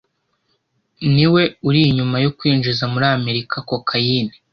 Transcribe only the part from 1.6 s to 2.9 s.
uri inyuma yo kwinjiza